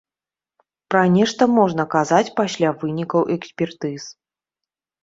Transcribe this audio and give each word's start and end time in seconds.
Пра 0.93 1.03
нешта 1.17 1.49
можна 1.57 1.83
казаць 1.97 2.33
пасля 2.41 2.75
вынікаў 2.81 3.21
экспертыз. 3.39 4.01